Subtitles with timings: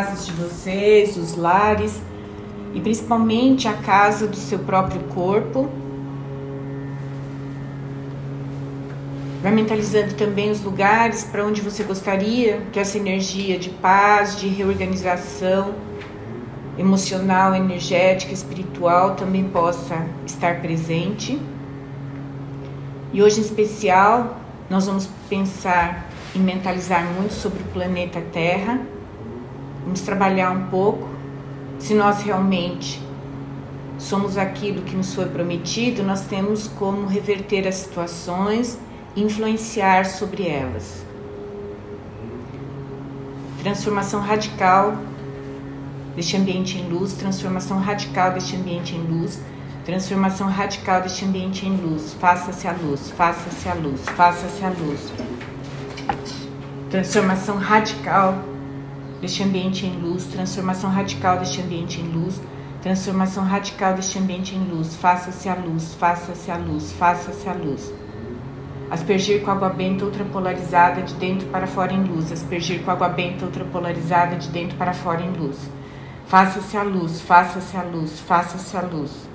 [0.00, 2.00] casas de vocês, os lares
[2.72, 5.68] e principalmente a casa do seu próprio corpo.
[9.42, 14.48] Vai mentalizando também os lugares para onde você gostaria que essa energia de paz, de
[14.48, 15.74] reorganização
[16.78, 21.38] emocional, energética, espiritual também possa estar presente.
[23.12, 24.38] E hoje em especial,
[24.70, 28.80] nós vamos pensar e mentalizar muito sobre o planeta Terra.
[29.90, 31.08] Vamos trabalhar um pouco
[31.80, 33.02] se nós realmente
[33.98, 38.78] somos aquilo que nos foi prometido, nós temos como reverter as situações
[39.16, 41.04] influenciar sobre elas.
[43.64, 44.96] Transformação radical
[46.14, 49.40] deste ambiente em luz, transformação radical deste ambiente em luz,
[49.84, 52.14] transformação radical deste ambiente em luz.
[52.20, 55.12] Faça-se a luz, faça-se a luz, faça-se a luz.
[56.90, 58.38] Transformação radical
[59.20, 62.40] deste ambiente em luz, transformação radical deste ambiente em luz,
[62.82, 64.96] transformação radical deste ambiente em luz.
[64.96, 67.92] Faça-se a luz, faça-se a luz, faça-se a luz.
[68.90, 72.32] Aspergir com água benta ultrapolarizada de dentro para fora em luz.
[72.32, 75.56] Aspergir com água benta ultrapolarizada de dentro para fora em luz.
[76.26, 79.29] Faça-se a luz, faça-se a luz, faça-se a luz.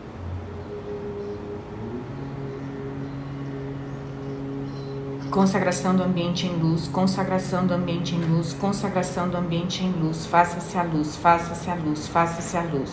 [5.36, 10.26] Consagração do ambiente em luz, consagração do ambiente em luz, consagração do ambiente em luz.
[10.26, 12.90] Faça-se a luz, faça-se a luz, faça-se a luz.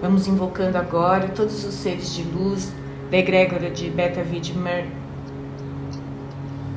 [0.00, 2.72] Vamos invocando agora todos os seres de luz
[3.10, 4.86] da egrégora de Beta Vidmer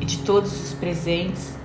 [0.02, 1.56] e de todos os presentes.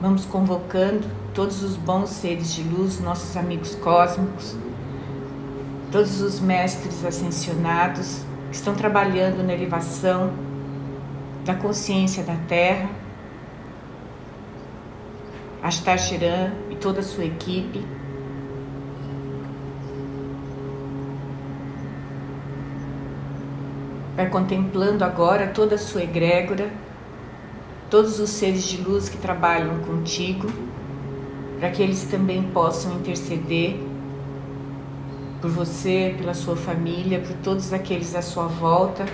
[0.00, 4.56] Vamos convocando todos os bons seres de luz, nossos amigos cósmicos,
[5.92, 10.49] todos os mestres ascensionados que estão trabalhando na elevação
[11.44, 12.90] da consciência da Terra,
[15.62, 17.84] Astar Shiran e toda a sua equipe.
[24.16, 26.70] Vai contemplando agora toda a sua egrégora,
[27.88, 30.48] todos os seres de luz que trabalham contigo,
[31.58, 33.78] para que eles também possam interceder
[35.40, 39.06] por você, pela sua família, por todos aqueles à sua volta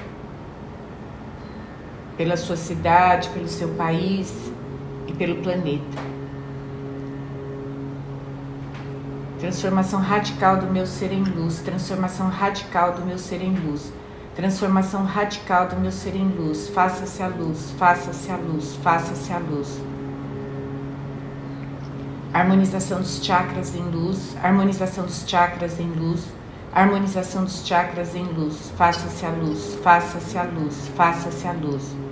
[2.16, 4.32] pela sua cidade, pelo seu país
[5.06, 6.16] e pelo planeta.
[9.38, 13.92] Transformação radical do meu ser em luz, transformação radical do meu ser em luz,
[14.34, 16.68] transformação radical do meu ser em luz.
[16.68, 19.78] Faça-se a luz, faça-se a luz, faça-se a luz.
[22.32, 26.24] Harmonização dos chakras em luz, harmonização dos chakras em luz,
[26.72, 28.72] harmonização dos chakras em luz.
[28.76, 32.05] Faça-se a luz, faça-se a luz, faça-se a luz.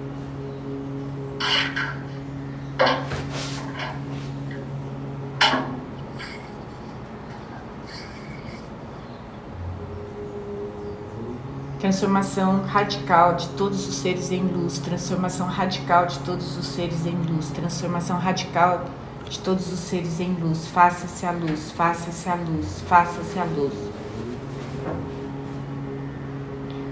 [11.95, 17.15] Transformação radical de todos os seres em luz, transformação radical de todos os seres em
[17.15, 18.85] luz, transformação radical
[19.31, 20.67] de todos os seres em luz.
[20.67, 23.73] Faça-se a luz, faça-se a luz, faça-se a luz.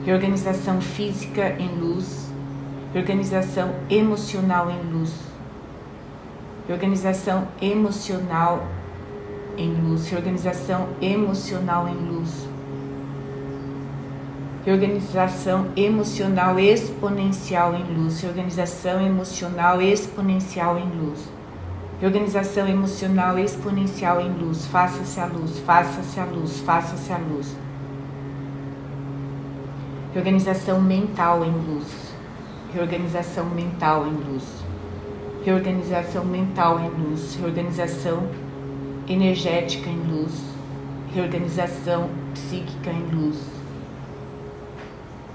[0.05, 2.31] Reorganização física em luz,
[2.95, 5.13] organização emocional em luz,
[6.71, 8.65] organização emocional
[9.57, 12.52] em luz, reorganização emocional em luz,
[14.65, 21.29] reorganização emocional exponencial em luz, reorganização emocional exponencial em luz,
[22.01, 27.57] reorganização emocional exponencial em luz, faça-se a luz, faça-se a luz, faça-se a luz,
[30.13, 32.13] reorganização mental em luz.
[32.75, 34.45] Reorganização mental em luz,
[35.45, 38.27] reorganização mental em luz, reorganização
[39.07, 40.33] energética em luz,
[41.15, 43.37] reorganização psíquica em luz,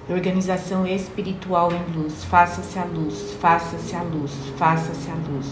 [0.09, 2.23] organização espiritual em luz.
[2.23, 5.47] Faça-se a luz, faça-se a luz, faça-se a luz.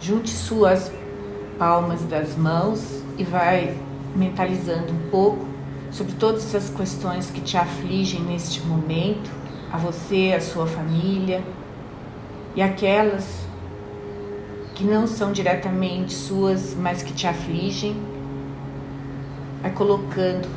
[0.00, 0.92] Junte suas
[1.58, 3.76] palmas das mãos e vai
[4.14, 5.44] mentalizando um pouco
[5.90, 9.30] sobre todas essas questões que te afligem neste momento,
[9.72, 11.42] a você, a sua família
[12.54, 13.47] e aquelas
[14.78, 17.96] que não são diretamente suas, mas que te afligem.
[19.60, 20.48] Vai colocando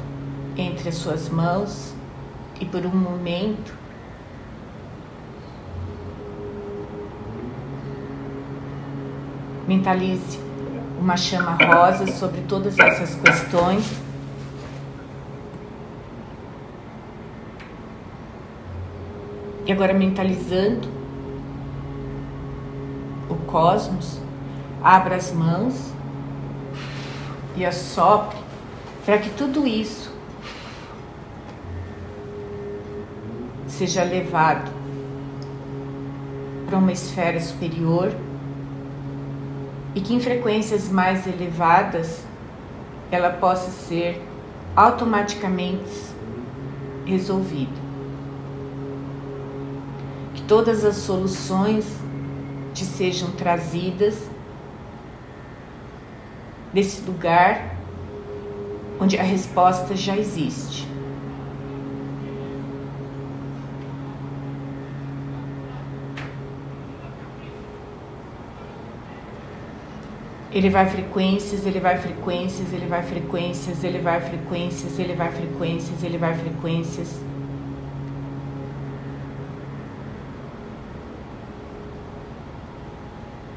[0.55, 1.91] entre as suas mãos
[2.59, 3.73] e por um momento
[9.67, 10.39] mentalize
[10.99, 13.91] uma chama rosa sobre todas essas questões.
[19.65, 21.00] E agora mentalizando
[23.51, 24.19] cosmos,
[24.81, 25.91] abra as mãos
[27.55, 28.37] e assopre
[29.05, 30.11] para que tudo isso
[33.67, 34.71] seja levado
[36.67, 38.11] para uma esfera superior
[39.93, 42.23] e que em frequências mais elevadas
[43.11, 44.25] ela possa ser
[44.75, 46.11] automaticamente
[47.05, 47.81] resolvida.
[50.33, 52.00] Que todas as soluções
[52.81, 54.15] te sejam trazidas
[56.73, 57.75] desse lugar
[58.99, 60.89] onde a resposta já existe.
[70.53, 76.35] elevar frequências, elevar frequências, elevar frequências, elevar frequências, elevar frequências, elevar frequências.
[76.35, 77.30] Elevar frequências.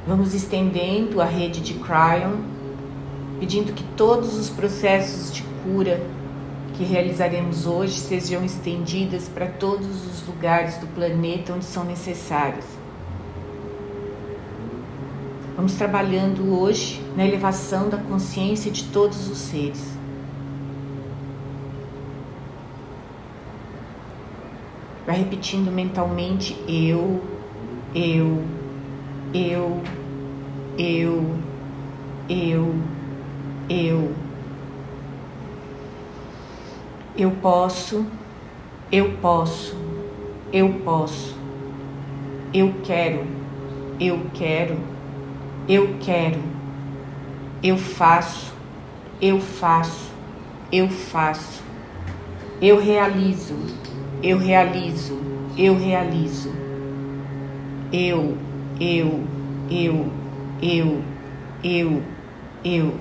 [0.07, 2.37] Vamos estendendo a rede de Cryon,
[3.41, 5.99] pedindo que todos os processos de cura
[6.75, 12.67] que realizaremos hoje sejam estendidas para todos os lugares do planeta onde são necessários.
[15.57, 19.97] Vamos trabalhando hoje na elevação da consciência de todos os seres.
[25.07, 27.23] Vai repetindo mentalmente eu,
[27.95, 28.43] eu,
[29.35, 29.83] eu,
[30.79, 31.37] eu,
[32.29, 32.75] eu,
[33.69, 34.13] eu.
[37.17, 38.07] Eu posso,
[38.91, 39.77] eu posso,
[40.53, 41.37] eu posso,
[42.53, 43.25] eu quero,
[44.01, 44.95] eu quero
[45.67, 46.41] eu quero,
[47.63, 48.53] eu faço,
[49.21, 50.13] eu faço,
[50.71, 51.63] eu faço,
[52.61, 53.55] eu realizo,
[54.23, 55.19] eu realizo,
[55.57, 56.53] eu realizo,
[57.91, 58.37] eu,
[58.81, 59.23] eu,
[59.71, 60.11] eu,
[60.63, 61.03] eu,
[61.63, 62.03] eu,
[62.65, 62.95] eu.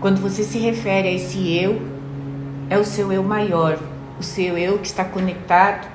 [0.00, 1.80] Quando você se refere a esse eu,
[2.70, 3.78] é o seu eu maior,
[4.18, 5.88] o seu eu que está conectado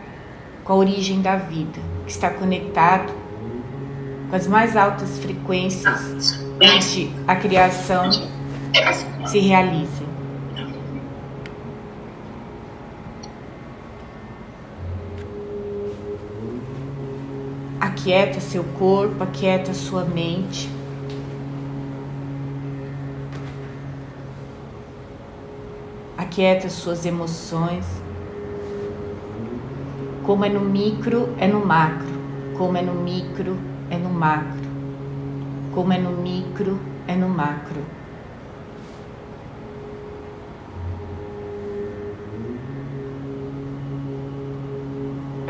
[0.63, 3.13] com a origem da vida, que está conectado
[4.29, 8.09] com as mais altas frequências onde a criação
[9.25, 10.02] se realiza.
[18.03, 20.69] Aquieta seu corpo, aquieta sua mente.
[26.17, 27.85] Aquieta suas emoções.
[30.25, 32.05] Como é no micro, é no macro.
[32.57, 33.57] Como é no micro,
[33.89, 34.69] é no macro.
[35.73, 36.77] Como é no micro,
[37.07, 37.81] é no macro.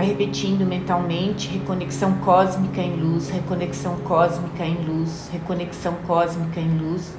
[0.04, 7.18] Vai repetindo mentalmente reconexão cósmica em luz, reconexão cósmica em luz, reconexão cósmica em luz,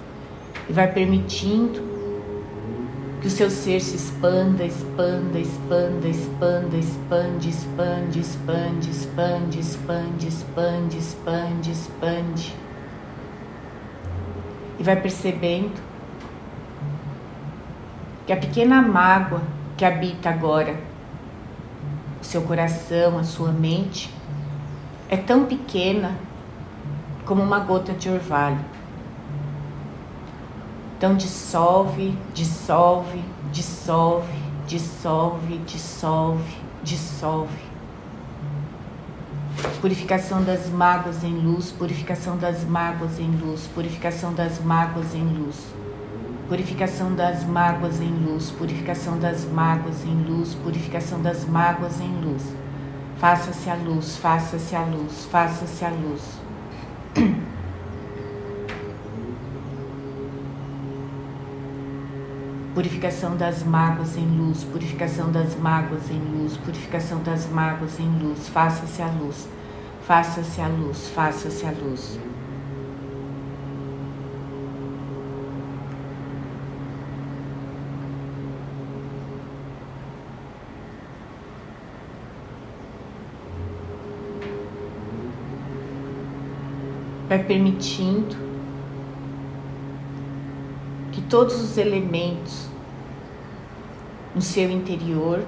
[0.68, 1.80] e vai permitindo
[3.22, 10.98] que o seu ser se expanda, expanda, expanda, expanda, expande, expande, expande, expande, expande, expande,
[10.98, 12.56] expande, expande.
[14.78, 15.80] E vai percebendo
[18.26, 19.40] que a pequena mágoa
[19.74, 20.92] que habita agora
[22.24, 24.10] o seu coração, a sua mente,
[25.10, 26.16] é tão pequena
[27.26, 28.64] como uma gota de orvalho.
[30.96, 34.32] Então dissolve, dissolve, dissolve,
[34.66, 37.64] dissolve, dissolve, dissolve.
[39.82, 45.56] Purificação das mágoas em luz, purificação das mágoas em luz, purificação das mágoas em luz.
[46.48, 52.42] Purificação das mágoas em luz, purificação das mágoas em luz, purificação das mágoas em luz.
[53.18, 56.20] Faça-se a luz, faça-se a luz, faça-se a luz.
[62.74, 68.48] Purificação das mágoas em luz, purificação das mágoas em luz, purificação das mágoas em luz.
[68.48, 69.48] Faça-se a luz,
[70.06, 72.18] faça-se a luz, faça-se a luz.
[87.34, 88.36] Vai permitindo
[91.28, 92.68] todos os elementos
[94.36, 95.42] no seu interior,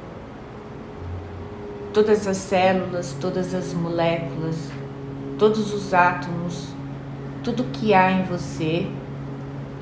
[1.94, 4.56] todas as células, todas as moléculas,
[5.38, 6.74] todos os átomos,
[7.44, 8.90] tudo que há em você,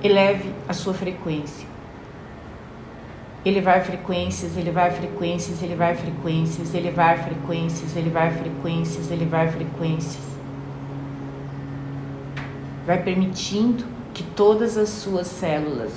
[0.03, 1.67] eleve a sua frequência.
[3.47, 10.34] elevar frequências, elevar frequências, elevar frequências, elevar frequências, elevar frequências, elevar frequências.
[12.87, 15.93] Vai permitindo que todas as suas células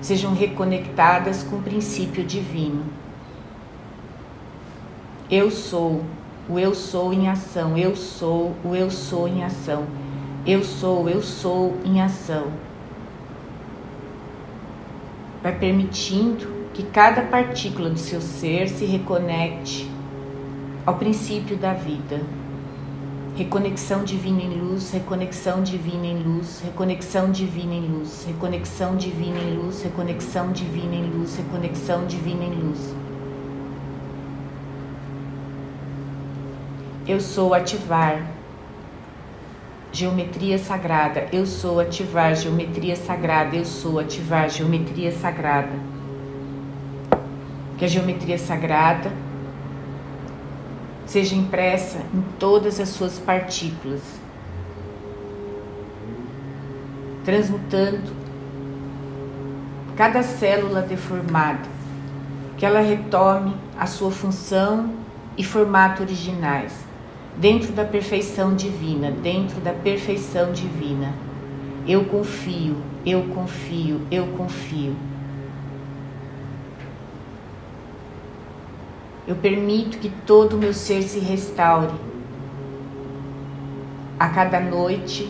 [0.00, 2.84] sejam reconectadas com o princípio divino.
[5.30, 6.02] Eu sou,
[6.48, 9.86] o eu sou em ação, eu sou, o eu sou em ação.
[10.46, 12.52] Eu sou, eu sou em ação
[15.44, 19.86] vai permitindo que cada partícula do seu ser se reconecte
[20.86, 22.22] ao princípio da vida.
[23.36, 29.56] Reconexão divina em luz, reconexão divina em luz, reconexão divina em luz, reconexão divina em
[29.56, 32.94] luz, reconexão divina em luz, reconexão divina em luz.
[37.08, 38.24] Eu sou ativar
[39.90, 41.26] geometria sagrada.
[41.32, 43.56] Eu sou ativar geometria sagrada.
[43.56, 45.72] Eu sou ativar geometria sagrada.
[47.76, 49.23] Que a geometria sagrada
[51.06, 54.00] seja impressa em todas as suas partículas,
[57.24, 58.12] transmutando
[59.96, 61.68] cada célula deformada,
[62.56, 64.90] que ela retome a sua função
[65.36, 66.72] e formato originais
[67.36, 71.12] dentro da perfeição divina, dentro da perfeição divina.
[71.86, 74.94] Eu confio, eu confio, eu confio.
[79.26, 81.94] Eu permito que todo o meu ser se restaure.
[84.18, 85.28] A cada noite,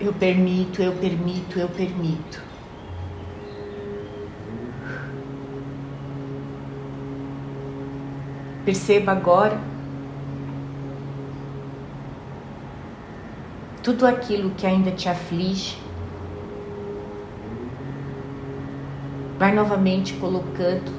[0.00, 2.42] eu permito, eu permito, eu permito.
[8.64, 9.58] Perceba agora
[13.82, 15.83] tudo aquilo que ainda te aflige.
[19.38, 20.92] Vai novamente colocando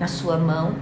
[0.00, 0.74] na sua mão,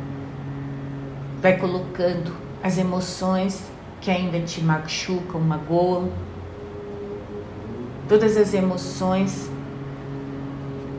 [1.40, 2.32] vai colocando
[2.62, 3.70] as emoções
[4.00, 6.10] que ainda te machucam, magoam,
[8.08, 9.50] todas as emoções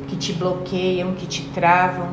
[0.08, 2.10] que te bloqueiam, que te travam,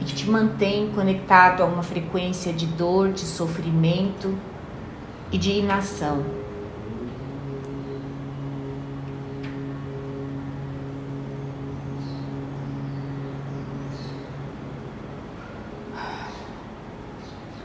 [0.00, 4.34] e que te mantém conectado a uma frequência de dor, de sofrimento
[5.32, 6.22] e de inação.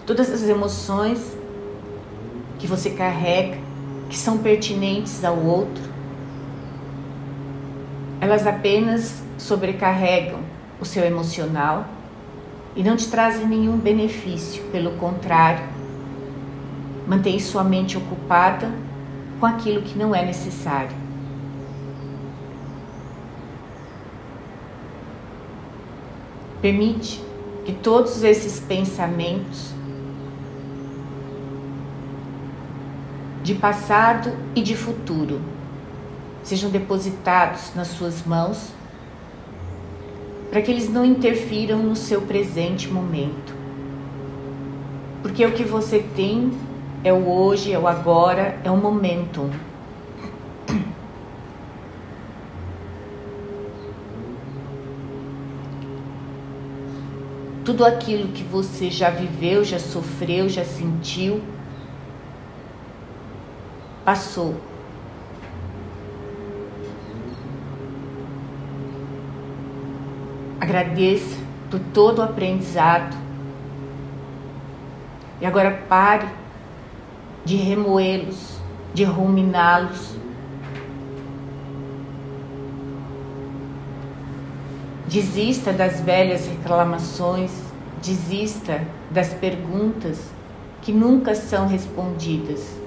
[0.05, 1.37] Todas as emoções
[2.59, 3.57] que você carrega,
[4.09, 5.83] que são pertinentes ao outro,
[8.19, 10.39] elas apenas sobrecarregam
[10.79, 11.85] o seu emocional
[12.75, 15.63] e não te trazem nenhum benefício, pelo contrário,
[17.07, 18.71] mantém sua mente ocupada
[19.39, 20.95] com aquilo que não é necessário.
[26.61, 27.21] Permite
[27.65, 29.73] que todos esses pensamentos
[33.43, 35.41] de passado e de futuro
[36.43, 38.69] sejam depositados nas suas mãos
[40.49, 43.53] para que eles não interfiram no seu presente momento.
[45.21, 46.51] Porque o que você tem
[47.03, 49.49] é o hoje, é o agora, é o momento.
[57.65, 61.41] Tudo aquilo que você já viveu, já sofreu, já sentiu,
[64.03, 64.55] passou.
[70.59, 71.37] Agradeça
[71.69, 73.15] por todo o aprendizado.
[75.41, 76.27] E agora pare
[77.43, 78.57] de remoê-los,
[78.93, 80.15] de ruminá-los.
[85.07, 87.51] Desista das velhas reclamações,
[88.01, 88.81] desista
[89.11, 90.31] das perguntas
[90.81, 92.82] que nunca são respondidas.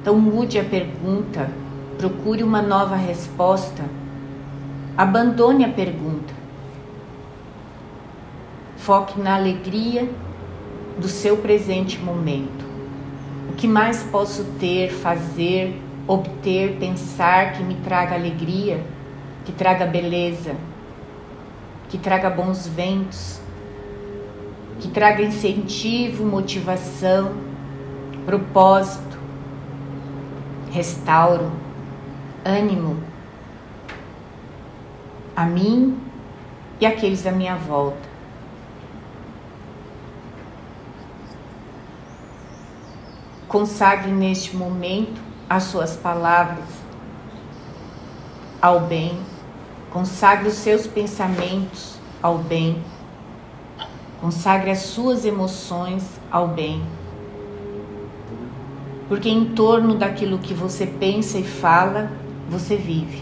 [0.00, 1.50] Então mude a pergunta,
[1.98, 3.84] procure uma nova resposta
[5.00, 6.34] Abandone a pergunta.
[8.76, 10.06] Foque na alegria
[10.98, 12.66] do seu presente momento.
[13.48, 18.84] O que mais posso ter, fazer, obter, pensar que me traga alegria,
[19.46, 20.54] que traga beleza,
[21.88, 23.40] que traga bons ventos,
[24.80, 27.32] que traga incentivo, motivação,
[28.26, 29.09] propósito,
[30.70, 31.50] restauro,
[32.44, 33.02] ânimo
[35.36, 35.98] a mim
[36.80, 38.10] e aqueles à minha volta.
[43.50, 46.64] consagre neste momento as suas palavras
[48.62, 49.20] ao bem,
[49.90, 52.80] consagre os seus pensamentos ao bem,
[54.20, 56.80] consagre as suas emoções ao bem.
[59.10, 62.12] Porque em torno daquilo que você pensa e fala,
[62.48, 63.20] você vive.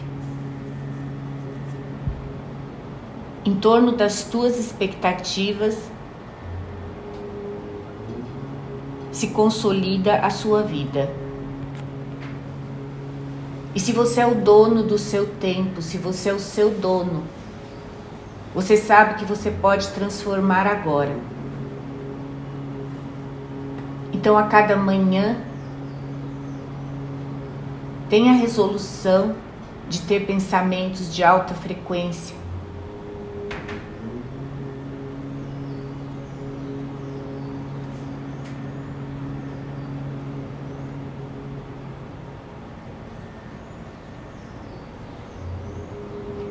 [3.43, 5.79] Em torno das tuas expectativas,
[9.11, 11.11] se consolida a sua vida.
[13.75, 17.23] E se você é o dono do seu tempo, se você é o seu dono,
[18.55, 21.17] você sabe que você pode transformar agora.
[24.13, 25.48] Então, a cada manhã,
[28.09, 29.35] tenha resolução
[29.89, 32.37] de ter pensamentos de alta frequência.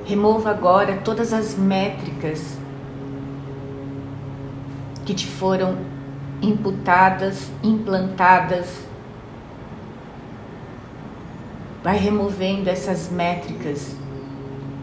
[0.06, 2.58] Remova agora todas as métricas
[5.06, 5.78] que te foram
[6.42, 8.87] imputadas, implantadas
[11.88, 13.96] vai removendo essas métricas,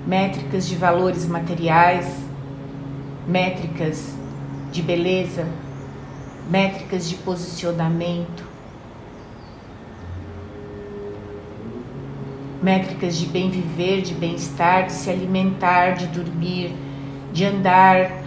[0.06, 2.10] métricas de valores materiais,
[3.28, 4.14] métricas
[4.72, 5.46] de beleza,
[6.48, 8.42] métricas de posicionamento,
[12.62, 16.74] métricas de bem viver, de bem-estar, de se alimentar, de dormir,
[17.34, 18.24] de andar.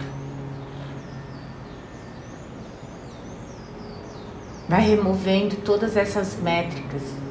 [4.68, 7.27] Vai removendo todas essas métricas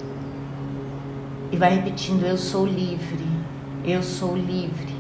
[1.51, 3.25] e vai repetindo: Eu sou livre,
[3.85, 4.95] eu sou livre,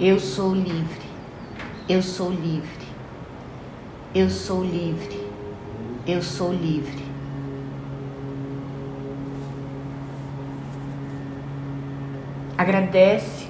[0.00, 1.08] eu sou livre,
[1.88, 2.86] eu sou livre,
[4.14, 5.26] eu sou livre,
[6.06, 7.02] eu sou livre.
[12.56, 13.46] Agradece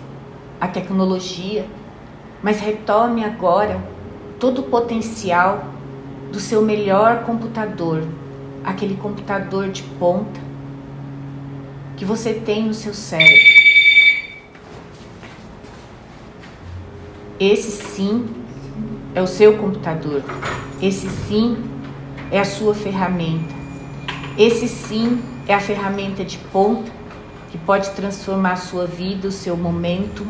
[0.61, 1.67] a tecnologia,
[2.43, 3.79] mas retome agora
[4.39, 5.65] todo o potencial
[6.31, 8.03] do seu melhor computador,
[8.65, 10.52] aquele computador de ponta
[12.03, 13.55] que você tem no seu cérebro.
[17.39, 18.27] Esse sim
[19.15, 20.21] é o seu computador.
[20.83, 21.63] Esse sim
[22.29, 23.55] é a sua ferramenta.
[24.37, 26.91] Esse sim é a ferramenta de ponta
[27.53, 30.27] que pode transformar a sua vida, o seu momento,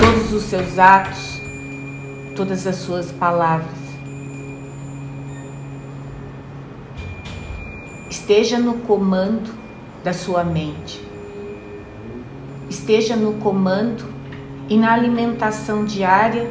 [0.00, 1.42] todos os seus atos,
[2.34, 3.76] todas as suas palavras.
[8.08, 9.63] Esteja no comando
[10.04, 11.00] da sua mente.
[12.68, 14.04] Esteja no comando
[14.68, 16.46] e na alimentação diária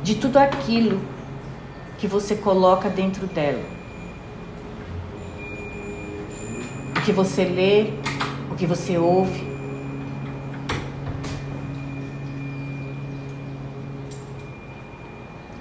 [0.00, 1.00] de tudo aquilo
[1.98, 3.64] que você coloca dentro dela.
[6.96, 7.94] O que você lê,
[8.52, 9.50] o que você ouve.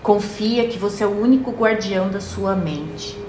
[0.04, 3.29] Confia que você é o único guardião da sua mente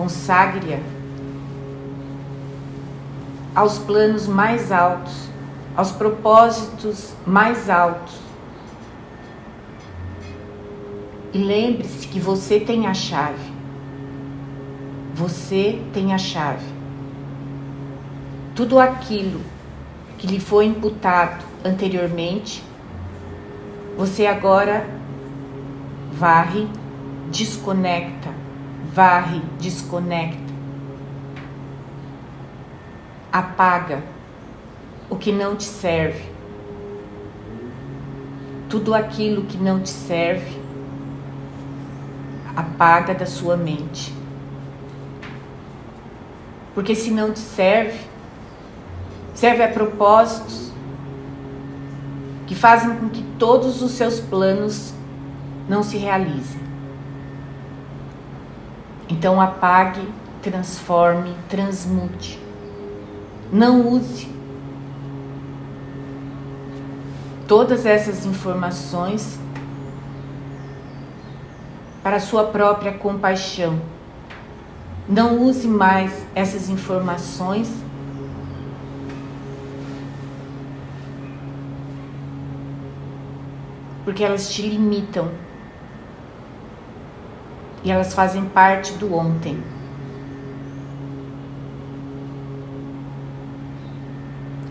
[0.00, 0.80] consagre-a
[3.54, 5.28] aos planos mais altos,
[5.76, 8.18] aos propósitos mais altos.
[11.34, 13.52] E lembre-se que você tem a chave.
[15.14, 16.64] Você tem a chave.
[18.54, 19.42] Tudo aquilo
[20.16, 22.64] que lhe foi imputado anteriormente,
[23.98, 24.88] você agora
[26.14, 26.66] varre,
[27.30, 28.39] desconecta
[28.92, 30.52] varre, desconecta,
[33.32, 34.02] apaga
[35.08, 36.28] o que não te serve.
[38.68, 40.60] Tudo aquilo que não te serve,
[42.54, 44.14] apaga da sua mente.
[46.74, 47.98] Porque se não te serve,
[49.34, 50.70] serve a propósitos
[52.46, 54.92] que fazem com que todos os seus planos
[55.68, 56.69] não se realizem.
[59.10, 60.08] Então apague,
[60.40, 62.38] transforme, transmute.
[63.52, 64.28] Não use
[67.48, 69.36] todas essas informações
[72.04, 73.80] para sua própria compaixão.
[75.08, 77.68] Não use mais essas informações
[84.04, 85.30] porque elas te limitam
[87.84, 89.62] e elas fazem parte do ontem.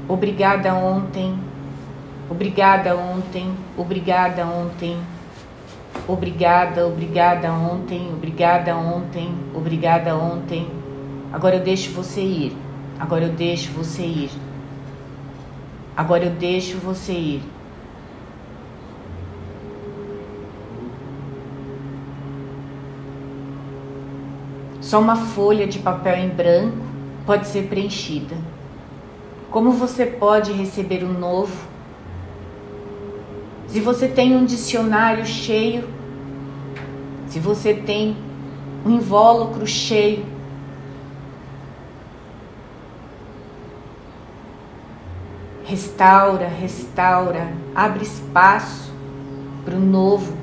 [0.08, 1.38] Obrigada ontem,
[2.30, 4.98] obrigada ontem, obrigada ontem.
[6.08, 10.68] Obrigada, obrigada ontem, obrigada ontem, obrigada ontem.
[11.32, 12.58] Agora eu deixo você ir.
[13.00, 14.32] Agora eu deixo você ir.
[15.96, 17.44] Agora eu deixo você ir.
[24.90, 26.78] Só uma folha de papel em branco
[27.24, 28.36] pode ser preenchida.
[29.52, 31.56] Como você pode receber um novo?
[33.68, 35.88] Se você tem um dicionário cheio,
[37.28, 38.18] se você tem
[38.84, 40.26] um invólucro cheio,
[45.66, 48.92] restaura, restaura, abre espaço
[49.64, 50.36] para o novo,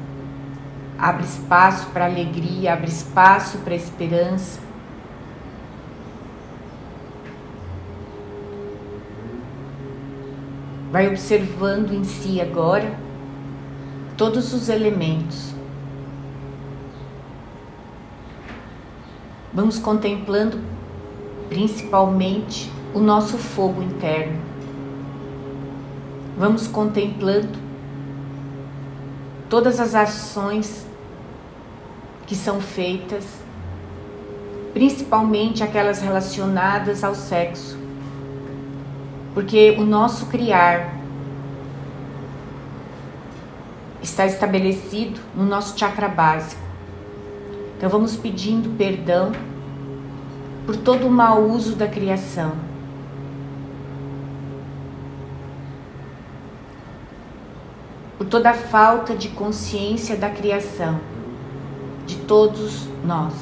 [0.99, 4.61] abre espaço para alegria, abre espaço para esperança.
[10.91, 12.99] Vai observando em si agora
[14.17, 15.55] todos os elementos.
[19.53, 20.59] Vamos contemplando
[21.49, 24.39] principalmente o nosso fogo interno.
[26.39, 27.66] Vamos contemplando
[29.49, 30.87] todas as ações
[32.27, 33.25] que são feitas,
[34.73, 37.87] principalmente aquelas relacionadas ao sexo
[39.37, 40.97] porque o nosso criar
[44.03, 46.63] está estabelecido no nosso chakra básico.
[47.77, 49.33] Então vamos pedindo perdão
[50.65, 52.53] por todo o mau uso da criação.
[58.19, 60.99] Por toda a falta de consciência da criação
[62.07, 63.35] de todos nós.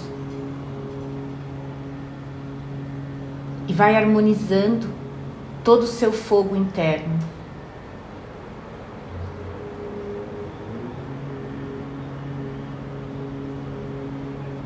[3.68, 4.88] E vai harmonizando
[5.62, 7.18] todo o seu fogo interno.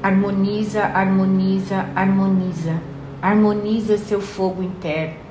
[0.03, 2.81] Harmoniza, harmoniza, harmoniza.
[3.21, 5.28] Harmoniza seu fogo interno.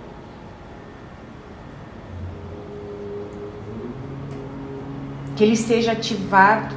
[5.38, 6.76] Que ele seja ativado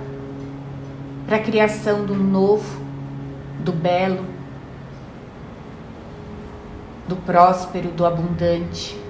[1.27, 2.85] para a criação do novo,
[3.61, 4.27] do belo,
[7.09, 9.01] do próspero, do abundante.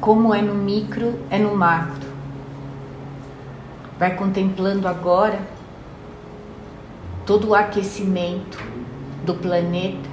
[0.00, 2.08] Como é no micro, é no macro.
[3.98, 5.38] Vai contemplando agora
[7.26, 8.58] todo o aquecimento
[9.24, 10.10] do planeta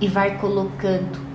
[0.00, 1.31] e vai colocando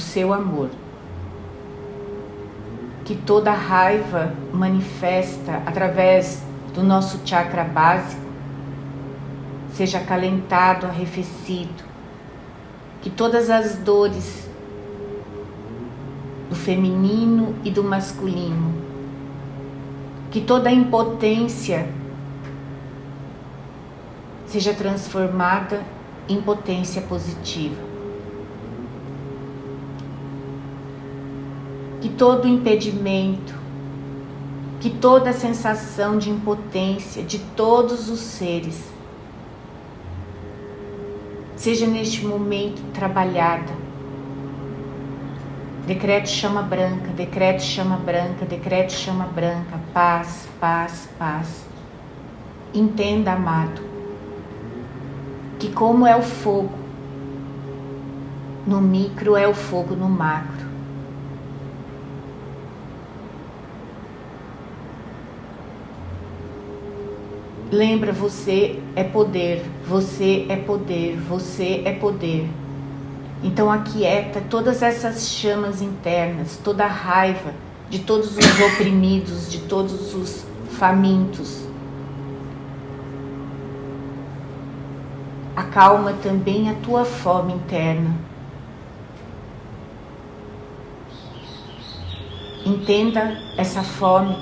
[0.00, 0.70] o seu amor
[3.04, 8.22] que toda raiva manifesta através do nosso chakra básico
[9.74, 11.84] seja acalentado, arrefecido,
[13.02, 14.48] que todas as dores
[16.48, 18.72] do feminino e do masculino,
[20.30, 21.88] que toda impotência
[24.46, 25.82] seja transformada
[26.28, 27.89] em potência positiva.
[32.00, 33.54] Que todo impedimento,
[34.80, 38.90] que toda sensação de impotência de todos os seres
[41.56, 43.70] seja neste momento trabalhada.
[45.86, 51.66] Decreto chama branca, decreto chama branca, decreto chama branca, paz, paz, paz.
[52.72, 53.82] Entenda, amado,
[55.58, 56.78] que como é o fogo
[58.66, 60.69] no micro, é o fogo no macro.
[67.72, 72.50] Lembra, você é poder, você é poder, você é poder.
[73.44, 77.54] Então aquieta todas essas chamas internas, toda a raiva
[77.88, 81.64] de todos os oprimidos, de todos os famintos.
[85.54, 88.16] Acalma também a tua fome interna.
[92.66, 94.36] Entenda essa fome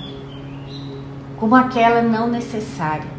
[1.38, 3.17] como aquela não necessária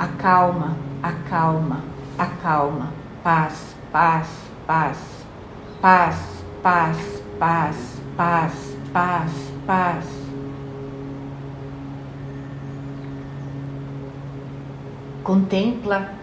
[0.00, 1.82] acalma, acalma,
[2.16, 2.90] acalma,
[3.22, 4.28] paz, paz,
[4.66, 4.96] paz,
[5.82, 6.16] paz,
[6.62, 9.32] paz, paz, paz, paz,
[9.66, 10.06] paz.
[15.22, 16.14] Contempla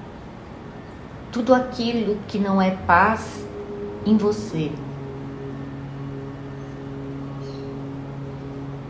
[1.31, 3.45] tudo aquilo que não é paz
[4.03, 4.71] em você.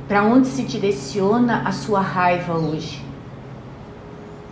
[0.07, 3.06] Para onde se direciona a sua raiva hoje?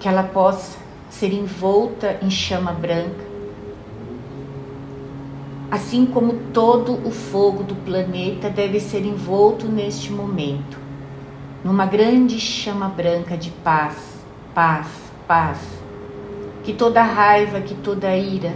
[0.06, 0.78] Que ela possa
[1.10, 3.26] ser envolta em chama branca,
[5.72, 10.78] assim como todo o fogo do planeta deve ser envolto neste momento,
[11.64, 13.96] numa grande chama branca de paz,
[14.54, 14.86] paz,
[15.28, 15.58] paz,
[16.64, 18.54] que toda raiva, que toda ira,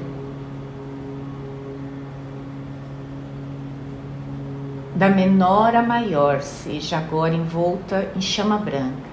[4.94, 9.09] da menor a maior, seja agora envolta em chama branca.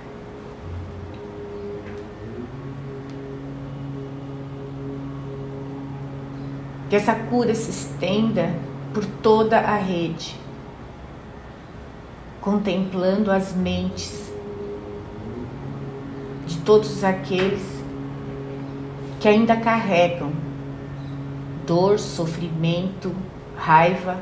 [6.88, 8.54] Que essa cura se estenda
[8.94, 10.34] por toda a rede,
[12.40, 14.32] contemplando as mentes
[16.46, 17.62] de todos aqueles
[19.20, 20.32] que ainda carregam
[21.66, 23.12] dor, sofrimento,
[23.56, 24.16] raiva,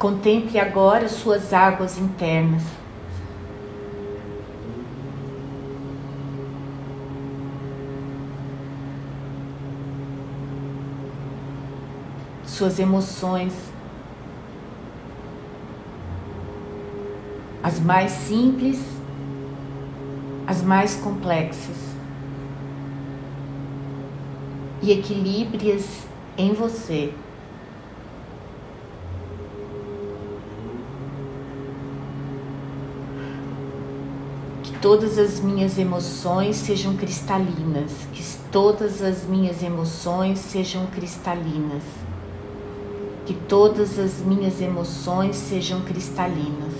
[0.00, 2.62] Contemple agora suas águas internas.
[12.46, 13.52] Suas emoções,
[17.62, 18.82] as mais simples,
[20.46, 21.76] as mais complexas,
[24.80, 26.06] e equilibre-as
[26.38, 27.12] em você.
[34.80, 41.82] Todas as minhas emoções sejam cristalinas, que todas as minhas emoções sejam cristalinas,
[43.26, 46.72] que todas as minhas emoções sejam cristalinas.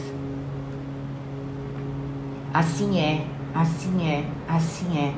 [2.55, 5.15] Assim é, assim é, assim é.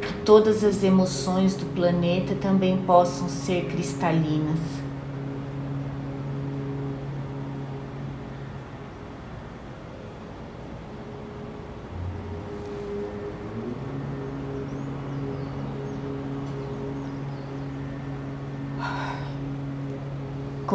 [0.00, 4.77] Que todas as emoções do planeta também possam ser cristalinas.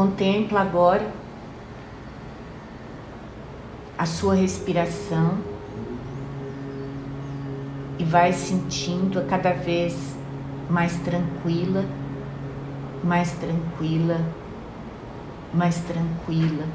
[0.04, 1.10] Contempla agora
[3.98, 5.38] a sua respiração
[7.98, 10.14] e vai sentindo a cada vez
[10.70, 11.86] mais tranquila,
[13.02, 14.20] mais tranquila,
[15.54, 16.66] mais tranquila.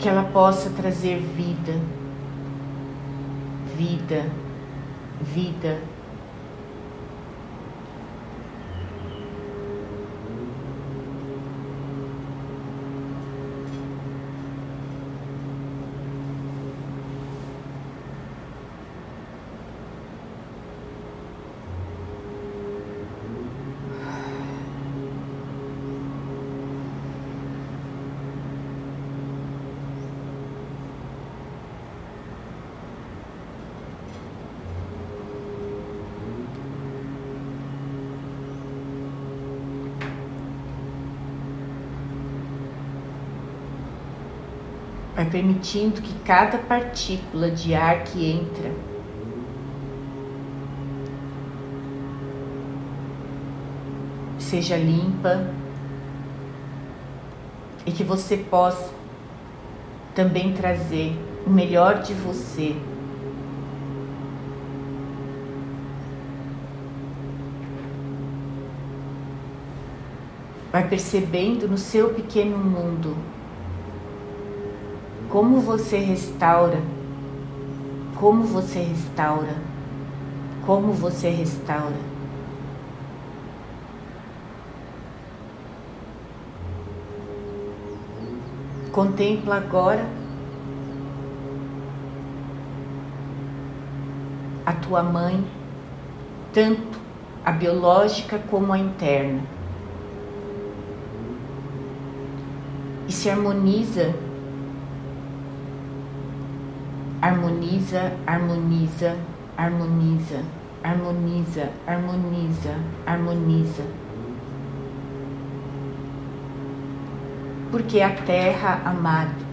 [0.00, 1.80] Que ela possa trazer vida,
[3.76, 4.28] vida,
[5.22, 5.78] vida
[45.28, 48.72] permitindo que cada partícula de ar que entra
[54.38, 55.52] seja limpa
[57.84, 58.92] e que você possa
[60.14, 62.76] também trazer o melhor de você.
[70.72, 73.16] Vai percebendo no seu pequeno mundo
[75.28, 76.80] como você restaura?
[78.16, 79.54] Como você restaura?
[80.64, 82.18] Como você restaura?
[88.90, 90.04] Contempla agora
[94.64, 95.44] a tua mãe,
[96.52, 96.98] tanto
[97.44, 99.42] a biológica como a interna.
[103.06, 104.14] E se harmoniza
[107.58, 109.16] harmoniza, harmoniza,
[109.56, 110.42] harmoniza,
[110.84, 113.82] harmoniza, harmoniza, harmoniza.
[117.70, 119.44] Porque a terra, amado,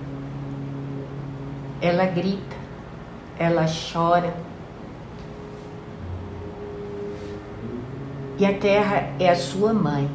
[1.82, 2.56] ela grita,
[3.40, 4.34] ela chora.
[8.38, 10.08] E a terra é a sua mãe.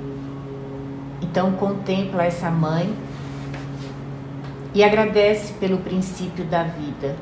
[1.21, 2.95] Então contempla essa mãe
[4.73, 7.17] e agradece pelo princípio da vida.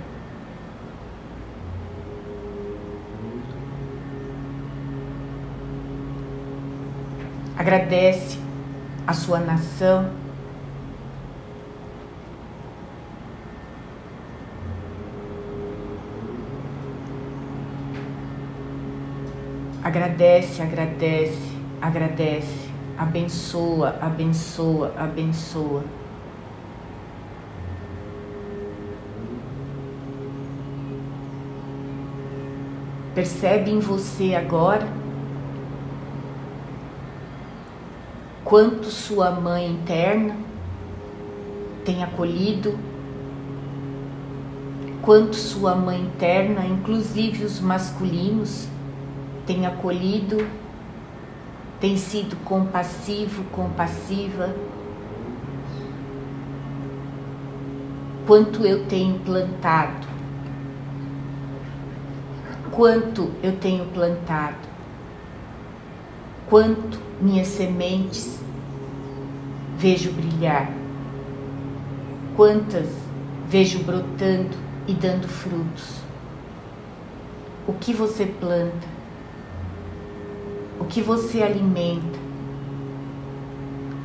[7.69, 8.39] Agradece
[9.07, 10.09] a sua nação.
[19.85, 21.37] Agradece, agradece,
[21.83, 25.85] agradece, abençoa, abençoa, abençoa.
[33.15, 34.98] Percebe em você agora
[38.49, 40.35] quanto sua mãe interna
[41.85, 42.79] tem acolhido,
[45.03, 48.67] quanto sua mãe interna, inclusive os masculinos,
[49.47, 50.49] tem acolhido,
[51.79, 54.55] tem sido compassivo, compassiva.
[58.27, 60.09] Quanto eu tenho plantado
[62.71, 64.69] quanto eu tenho plantado,
[66.49, 68.39] quanto minhas sementes
[69.77, 70.71] vejo brilhar,
[72.37, 72.89] quantas
[73.49, 76.01] vejo brotando e dando frutos.
[77.67, 78.87] O que você planta,
[80.81, 82.19] o que você alimenta,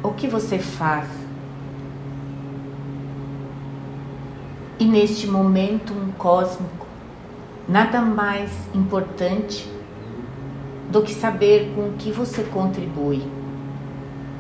[0.04, 1.08] o que você faz.
[4.80, 6.84] E neste momento um cósmico
[7.68, 9.72] Nada mais importante
[10.94, 13.24] do que saber com o que você contribui,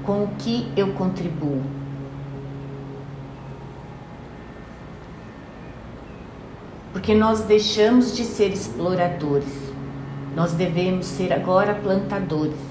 [0.03, 1.63] com o que eu contribuo.
[6.91, 9.51] Porque nós deixamos de ser exploradores,
[10.35, 12.61] nós devemos ser agora plantadores.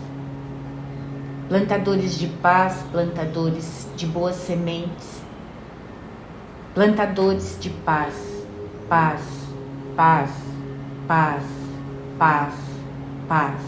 [1.49, 5.21] Plantadores de paz, plantadores de boas sementes,
[6.73, 8.14] plantadores de paz,
[8.88, 9.21] paz,
[9.97, 10.31] paz,
[11.09, 11.42] paz,
[12.16, 12.71] paz,
[13.33, 13.62] paz.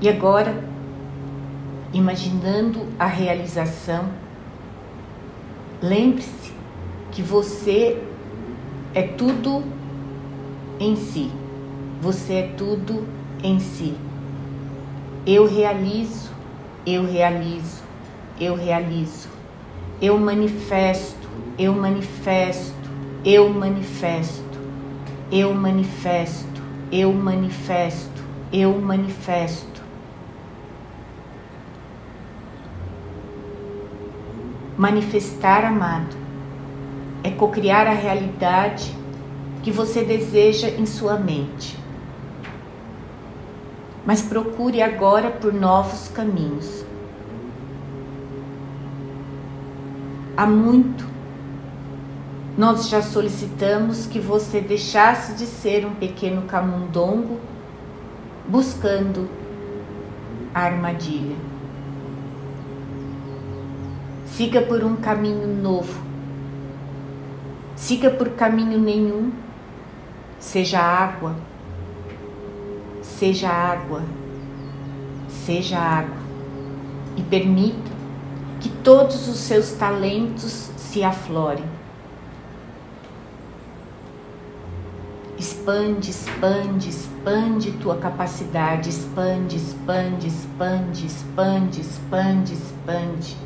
[0.00, 0.64] E agora,
[1.92, 4.08] imaginando a realização,
[5.82, 6.54] lembre-se
[7.12, 8.02] que você
[8.94, 9.62] é tudo
[10.78, 11.30] em si.
[12.00, 13.06] Você é tudo
[13.44, 13.94] em si.
[15.26, 16.39] Eu realizo,
[16.86, 17.82] eu realizo,
[18.40, 19.28] eu realizo.
[20.00, 22.74] Eu manifesto, eu manifesto,
[23.24, 24.58] eu manifesto,
[25.30, 29.80] eu manifesto, eu manifesto, eu manifesto.
[34.78, 36.16] Manifestar, amado,
[37.22, 38.96] é cocriar a realidade
[39.62, 41.79] que você deseja em sua mente
[44.04, 46.84] mas procure agora por novos caminhos.
[50.36, 51.10] Há muito
[52.60, 57.40] nós já solicitamos que você deixasse de ser um pequeno camundongo
[58.46, 59.30] buscando
[60.54, 61.36] a armadilha.
[64.26, 66.02] Siga por um caminho novo.
[67.76, 69.32] Siga por caminho nenhum.
[70.38, 71.36] Seja água,
[73.20, 74.02] seja água,
[75.28, 76.16] seja água
[77.18, 77.90] e permita
[78.58, 81.66] que todos os seus talentos se aflorem.
[85.38, 93.36] Expande, expande, expande tua capacidade, expande, expande, expande, expande, expande, expande.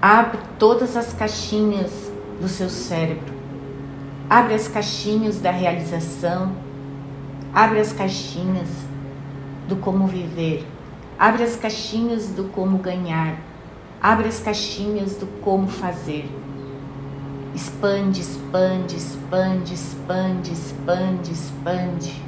[0.00, 3.33] Abre todas as caixinhas do seu cérebro
[4.28, 6.56] Abre as caixinhas da realização,
[7.52, 8.68] abre as caixinhas
[9.68, 10.66] do como viver,
[11.18, 13.36] abre as caixinhas do como ganhar,
[14.00, 16.28] abre as caixinhas do como fazer.
[17.54, 22.22] Expande, expande, expande, expande, expande, expande.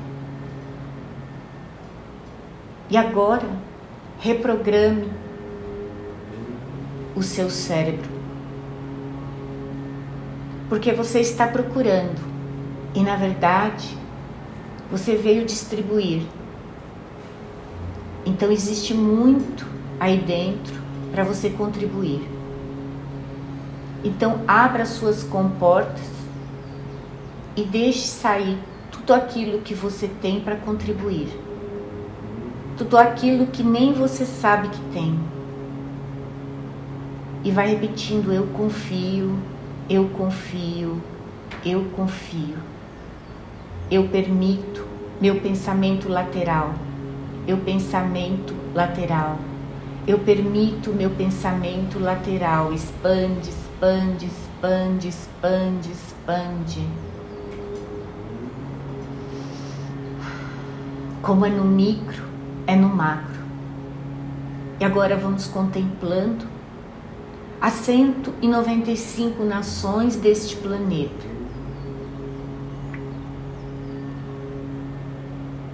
[2.89, 3.49] E agora,
[4.21, 5.11] reprograme
[7.17, 8.16] o seu cérebro
[10.69, 12.21] porque você está procurando
[12.95, 13.97] e na verdade
[14.91, 16.23] você veio distribuir.
[18.25, 19.67] Então existe muito
[20.01, 20.75] aí dentro
[21.13, 22.29] para você contribuir.
[24.05, 26.07] Então abra suas comportas
[27.57, 28.59] e deixe sair
[28.91, 31.29] tudo aquilo que você tem para contribuir.
[32.77, 35.19] Tudo aquilo que nem você sabe que tem.
[37.43, 39.39] E vai repetindo: Eu confio,
[39.89, 41.01] eu confio,
[41.65, 42.57] eu confio.
[43.89, 44.85] Eu permito
[45.21, 46.75] meu pensamento lateral,
[47.47, 49.39] meu pensamento lateral.
[50.07, 56.89] eu permito meu pensamento lateral expande, expande, expande, expande, expande.
[61.23, 62.23] Como é no micro,
[62.69, 63.43] é no macro.
[64.79, 66.56] E agora vamos contemplando
[67.61, 71.37] as 195 nações deste planeta.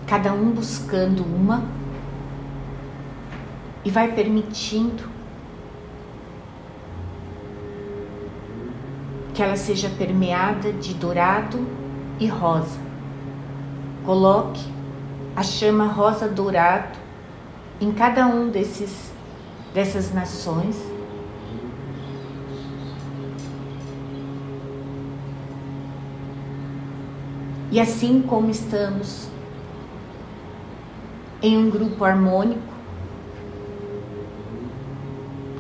[0.07, 1.64] Cada um buscando uma
[3.85, 5.11] e vai permitindo
[9.35, 11.66] que ela seja permeada de dourado
[12.20, 12.78] e rosa.
[14.05, 14.62] Coloque
[15.35, 16.99] a chama rosa dourado
[17.80, 19.11] em cada um desses
[19.72, 20.91] dessas nações.
[27.73, 29.29] E assim como estamos
[31.43, 32.61] em um grupo harmônico,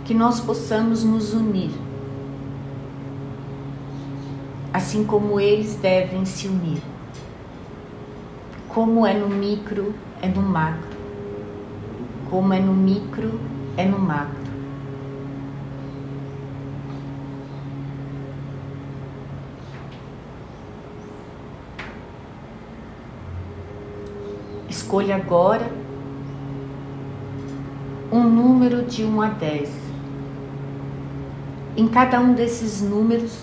[0.04, 1.70] que nós possamos nos unir,
[4.74, 6.82] assim como eles devem se unir.
[8.68, 10.98] Como é no micro, é no macro.
[12.28, 13.40] Como é no micro,
[13.74, 14.41] é no macro.
[24.92, 25.72] Escolha agora
[28.12, 29.70] um número de 1 a 10.
[31.78, 33.38] Em cada um desses números,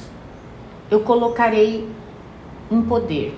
[0.92, 1.90] eu colocarei
[2.70, 3.36] um poder.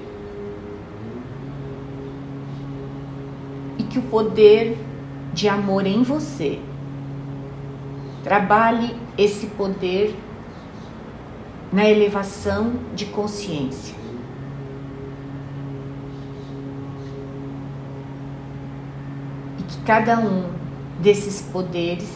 [3.77, 4.77] E que o poder
[5.33, 6.59] de amor em você
[8.25, 10.13] trabalhe esse poder
[11.71, 14.00] na elevação de consciência.
[19.85, 20.49] Cada um
[20.99, 22.09] desses poderes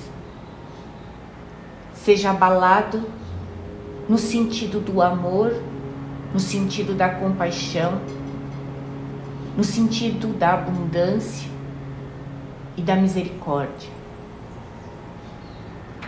[1.93, 3.03] seja abalado
[4.07, 5.51] no sentido do amor,
[6.31, 7.99] no sentido da compaixão,
[9.57, 11.49] no sentido da abundância
[12.77, 13.89] e da misericórdia.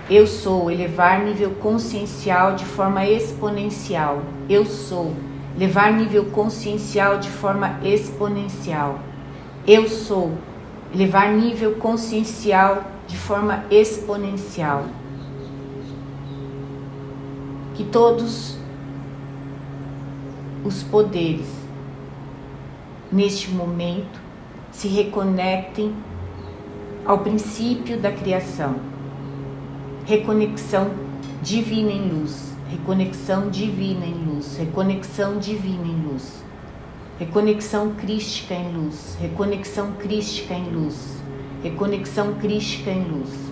[0.10, 4.22] Eu sou elevar nível consciencial de forma exponencial.
[4.48, 5.14] Eu sou
[5.56, 9.00] elevar nível consciencial de forma exponencial.
[9.66, 10.38] Eu sou
[10.94, 14.86] elevar nível consciencial de forma exponencial
[17.76, 18.58] que todos
[20.66, 21.48] os poderes
[23.12, 24.20] neste momento
[24.72, 25.94] se reconectem
[27.06, 28.76] ao princípio da criação.
[30.06, 30.92] Reconexão
[31.42, 36.44] divina em luz, reconexão divina em luz, reconexão divina em luz,
[37.20, 41.18] reconexão crística em luz, reconexão crística em luz,
[41.64, 43.48] reconexão crística em luz.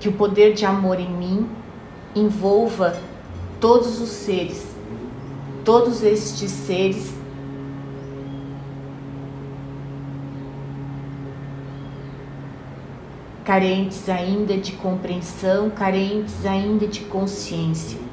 [0.00, 1.46] que o poder de amor em mim
[2.16, 2.98] envolva
[3.60, 4.66] todos os seres,
[5.62, 7.12] todos estes seres
[13.44, 18.09] carentes ainda de compreensão, carentes ainda de consciência.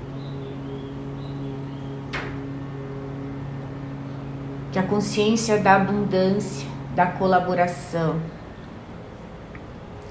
[4.72, 8.20] Que a consciência da abundância, da colaboração,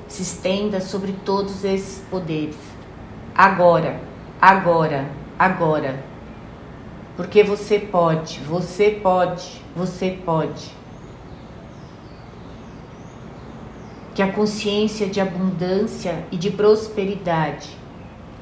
[0.09, 2.57] se estenda sobre todos esses poderes.
[3.35, 4.01] Agora,
[4.41, 5.07] agora,
[5.39, 6.03] agora.
[7.17, 10.71] Porque você pode, você pode, você pode.
[14.15, 17.77] Que a consciência de abundância e de prosperidade,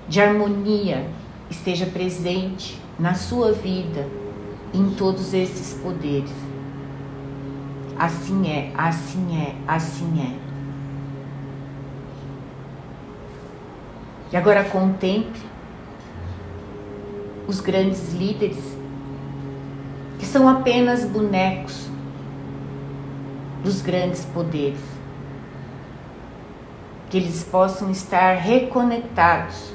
[0.09, 1.09] de harmonia,
[1.51, 4.07] esteja presente na sua vida,
[4.75, 6.33] em todos esses poderes.
[7.97, 10.45] Assim é, assim é, assim é.
[14.33, 15.41] E agora contemple
[17.47, 18.59] os grandes líderes
[20.19, 21.89] que são apenas bonecos
[23.63, 24.81] dos grandes poderes.
[27.09, 29.73] Que eles possam estar reconectados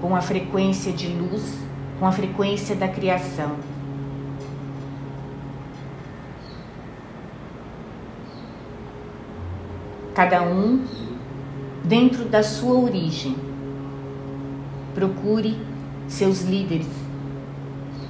[0.00, 1.58] com a frequência de luz,
[2.00, 3.56] com a frequência da criação.
[10.14, 10.82] Cada um
[11.84, 13.36] dentro da sua origem.
[14.94, 15.56] Procure
[16.08, 16.88] seus líderes,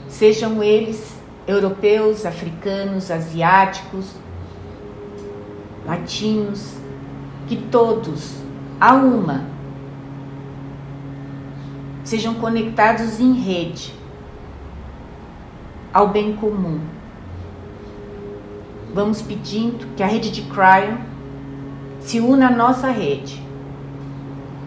[0.09, 1.15] sejam eles
[1.47, 4.15] europeus, africanos, asiáticos,
[5.85, 6.75] latinos,
[7.47, 8.37] que todos,
[8.81, 9.50] a uma,
[12.11, 13.95] sejam conectados em rede
[15.95, 16.81] ao bem comum,
[18.93, 20.97] vamos pedindo que a rede de Cryon
[22.01, 23.41] se una à nossa rede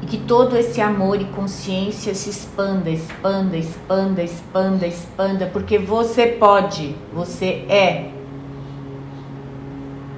[0.01, 6.27] e que todo esse amor e consciência se expanda, expanda, expanda, expanda, expanda, porque você
[6.27, 8.09] pode, você é.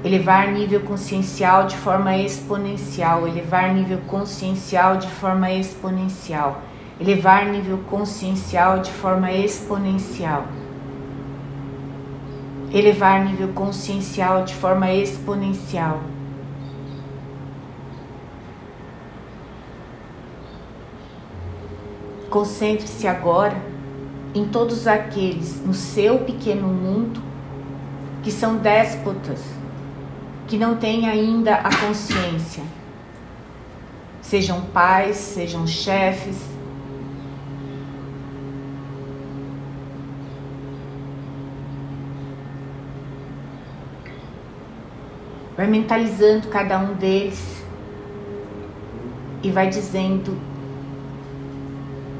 [0.04, 6.62] Elevar nível consciencial de forma exponencial, elevar nível consciencial de forma exponencial,
[7.00, 10.46] elevar nível consciencial de forma exponencial
[12.78, 16.02] elevar nível consciencial de forma exponencial.
[22.30, 23.56] Concentre-se agora
[24.34, 27.22] em todos aqueles no seu pequeno mundo
[28.22, 29.40] que são déspotas,
[30.46, 32.64] que não têm ainda a consciência.
[34.22, 36.55] Sejam pais, sejam chefes,
[45.56, 47.64] Vai mentalizando cada um deles
[49.42, 50.38] e vai dizendo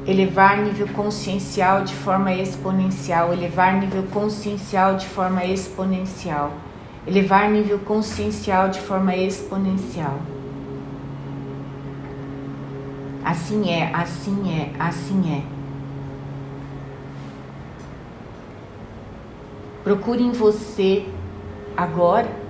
[0.06, 6.52] elevar nível consciencial de forma exponencial, elevar nível consciencial de forma exponencial,
[7.06, 10.18] elevar nível consciencial de forma exponencial.
[13.24, 15.56] Assim é, assim é, assim é.
[19.82, 21.04] Procure em você
[21.76, 22.45] agora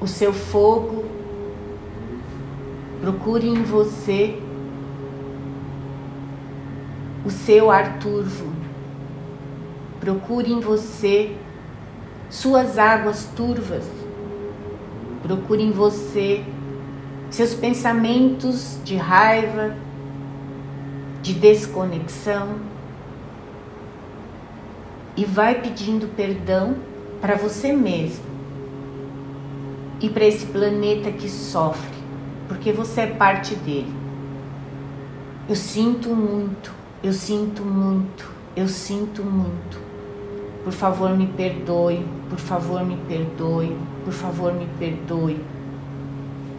[0.00, 1.04] o seu fogo,
[3.00, 4.38] procure em você
[7.24, 8.46] o seu ar turvo,
[10.00, 11.36] procure em você
[12.30, 13.84] suas águas turvas,
[15.22, 16.44] procure em você
[17.30, 19.74] seus pensamentos de raiva,
[21.22, 22.56] de desconexão.
[25.16, 26.76] E vai pedindo perdão
[27.20, 28.27] para você mesmo
[30.00, 31.96] e para esse planeta que sofre,
[32.46, 33.92] porque você é parte dele.
[35.48, 36.72] Eu sinto muito,
[37.02, 39.80] eu sinto muito, eu sinto muito.
[40.62, 45.40] Por favor, me perdoe, por favor, me perdoe, por favor, me perdoe.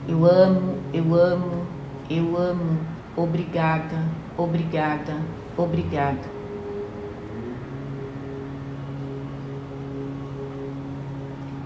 [0.07, 1.65] Eu amo, eu amo,
[2.09, 2.79] eu amo.
[3.15, 4.03] Obrigada,
[4.37, 5.17] obrigada,
[5.55, 6.38] obrigada.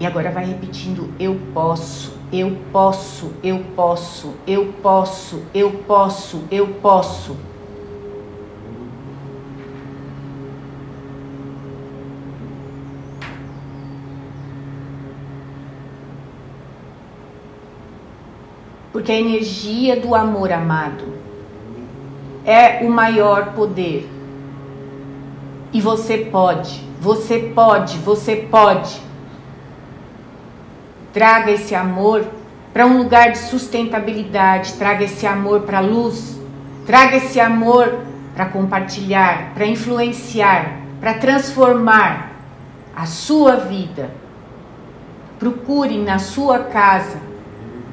[0.00, 6.66] E agora vai repetindo: eu posso, eu posso, eu posso, eu posso, eu posso, eu
[6.66, 7.36] posso.
[18.92, 21.04] Porque a energia do amor amado
[22.44, 24.08] é o maior poder.
[25.72, 29.02] E você pode, você pode, você pode.
[31.14, 32.26] Traga esse amor
[32.72, 36.36] para um lugar de sustentabilidade, traga esse amor para a luz,
[36.84, 38.00] traga esse amor
[38.34, 42.32] para compartilhar, para influenciar, para transformar
[42.96, 44.10] a sua vida.
[45.38, 47.20] Procure na sua casa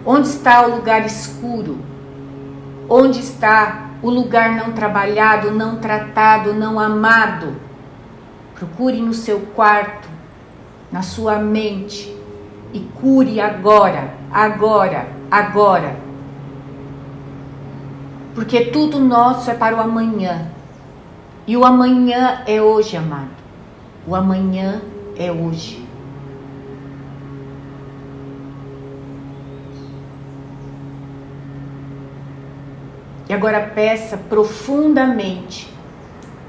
[0.03, 1.77] onde está o lugar escuro,
[2.89, 7.55] onde está o lugar não trabalhado, não tratado, não amado.
[8.55, 10.09] Procure no seu quarto,
[10.91, 12.19] na sua mente,
[12.73, 15.95] e cure agora, agora, agora.
[18.33, 20.49] Porque tudo nosso é para o amanhã.
[21.45, 23.29] E o amanhã é hoje, amado.
[24.07, 24.81] O amanhã
[25.17, 25.85] é hoje.
[33.27, 35.69] E agora peça profundamente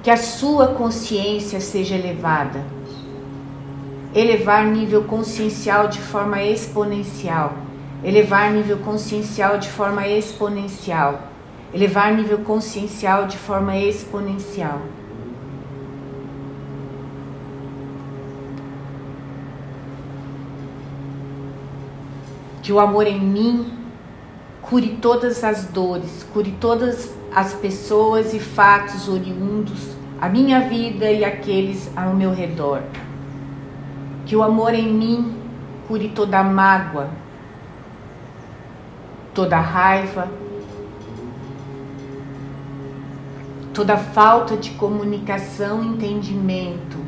[0.03, 2.61] que a sua consciência seja elevada
[4.15, 7.55] elevar nível consciencial de forma exponencial,
[8.05, 11.29] elevar nível consciencial de forma exponencial,
[11.73, 14.83] elevar nível consciencial de forma exponencial.
[22.63, 23.73] Que o amor em mim
[24.61, 31.25] cure todas as dores, cure todas as pessoas e fatos oriundos, a minha vida e
[31.25, 32.83] aqueles ao meu redor.
[34.27, 35.37] Que o amor em mim
[35.89, 37.11] cure toda mágoa,
[39.35, 40.29] toda raiva,
[43.73, 46.99] toda falta de comunicação e entendimento,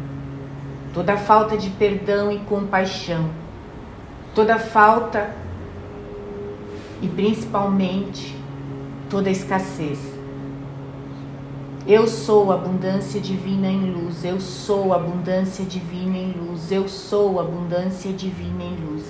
[0.92, 3.30] toda falta de perdão e compaixão,
[4.34, 5.30] toda falta
[7.02, 8.36] e principalmente
[9.10, 10.13] toda escassez.
[11.86, 18.10] Eu sou abundância divina em luz, eu sou abundância divina em luz, eu sou abundância
[18.10, 19.04] divina em luz.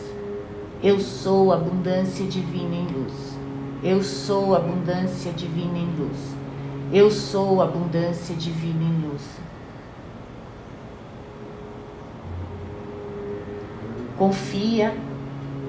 [0.82, 3.14] Eu sou abundância divina em luz.
[3.80, 6.18] Eu sou abundância divina em luz.
[6.92, 9.22] Eu sou abundância divina em luz.
[14.18, 14.96] Confia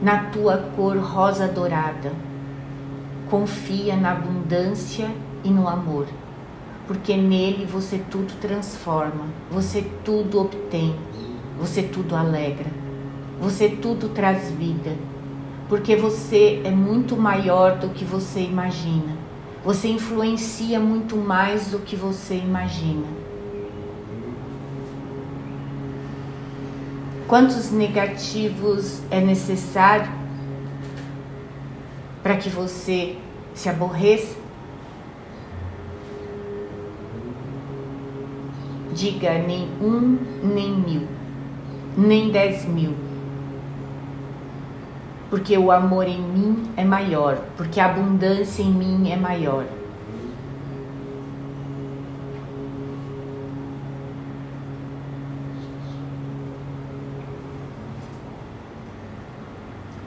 [0.02, 2.12] na tua cor rosa dourada.
[3.30, 5.08] Confia na abundância
[5.44, 6.08] e no amor,
[6.88, 10.96] porque nele você tudo transforma, você tudo obtém,
[11.60, 12.70] você tudo alegra,
[13.40, 14.96] você tudo traz vida,
[15.68, 19.26] porque você é muito maior do que você imagina.
[19.64, 23.08] Você influencia muito mais do que você imagina.
[27.28, 30.12] Quantos negativos é necessário
[32.22, 33.18] para que você
[33.56, 34.45] se aborreça?
[38.96, 41.08] Diga nem um, nem mil,
[41.98, 42.94] nem dez mil.
[45.30, 49.66] Porque o amor em mim é maior, porque a abundância em mim é maior.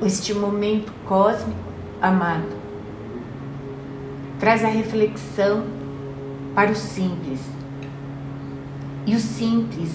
[0.09, 1.59] este momento cósmico,
[2.01, 2.49] amado,
[4.41, 5.65] traz a reflexão
[6.55, 7.58] para o simples.
[9.09, 9.91] E o simples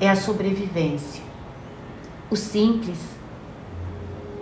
[0.00, 1.22] é a sobrevivência.
[2.30, 2.98] O simples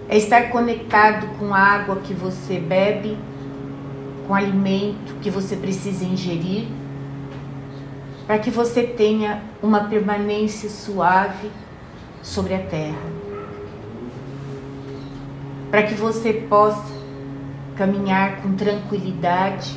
[0.08, 3.18] é estar conectado com a água que você bebe,
[4.24, 6.68] com o alimento que você precisa ingerir,
[8.24, 11.50] para que você tenha uma permanência suave
[12.22, 13.18] sobre a terra
[15.70, 16.96] para que você possa
[17.76, 19.76] caminhar com tranquilidade,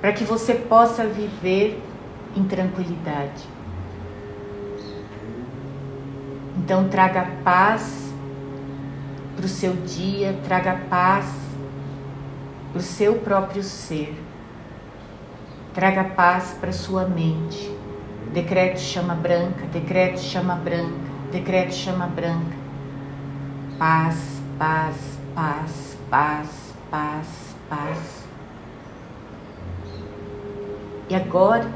[0.00, 1.82] para que você possa viver
[2.36, 3.44] em tranquilidade.
[6.58, 8.12] Então, traga paz
[9.34, 11.26] para o seu dia, traga paz
[12.72, 14.14] para o seu próprio ser,
[15.74, 17.74] traga paz para sua mente.
[18.32, 22.66] Decreto chama branca, decreto chama branca, decreto chama branca
[23.78, 24.96] Paz, paz,
[25.34, 27.26] paz, paz, paz,
[27.68, 28.26] paz.
[31.10, 31.70] E agora,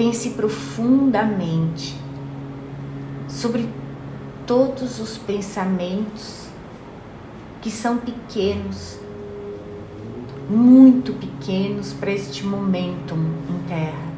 [0.00, 1.94] pense profundamente
[3.28, 3.68] sobre
[4.46, 6.46] todos os pensamentos
[7.60, 8.98] que são pequenos,
[10.48, 14.10] muito pequenos para este momento em terra.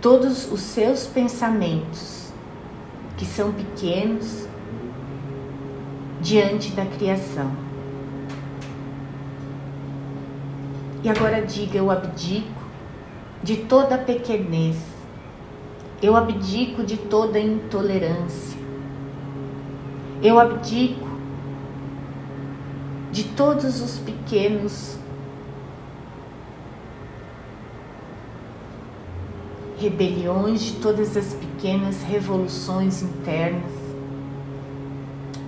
[0.00, 2.32] todos os seus pensamentos,
[3.18, 4.46] que são pequenos,
[6.22, 7.67] diante da criação.
[11.02, 12.62] E agora diga: eu abdico
[13.42, 14.76] de toda pequenez,
[16.02, 18.58] eu abdico de toda intolerância,
[20.22, 21.08] eu abdico
[23.12, 24.98] de todos os pequenos
[29.78, 33.72] rebeliões, de todas as pequenas revoluções internas.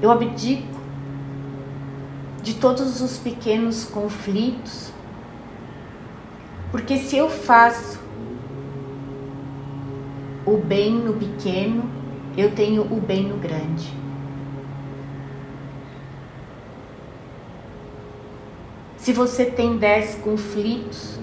[0.01, 0.80] Eu abdico
[2.42, 4.92] de todos os pequenos conflitos,
[6.71, 8.01] porque se eu faço
[10.47, 11.89] o bem no pequeno,
[12.37, 13.93] eu tenho o bem no grande.
[18.97, 21.18] Se você tem dez conflitos,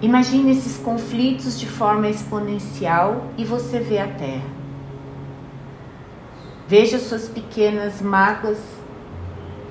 [0.00, 4.48] Imagine esses conflitos de forma exponencial e você vê a Terra.
[6.68, 8.58] Veja suas pequenas mágoas,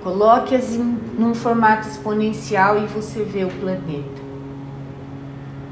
[0.07, 4.21] coloque-as em num formato exponencial e você vê o planeta.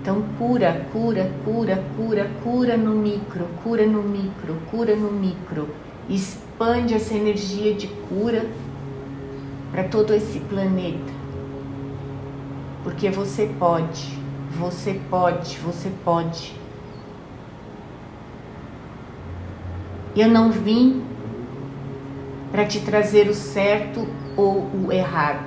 [0.02, 5.70] Então cura, cura, cura, cura, cura no micro, cura no micro, cura no micro.
[6.10, 8.46] Expande essa energia de cura
[9.72, 11.14] para todo esse planeta.
[12.84, 14.20] Porque você pode.
[14.60, 16.60] Você pode, você pode.
[20.14, 21.15] Eu não vim
[22.56, 25.44] para te trazer o certo ou o errado.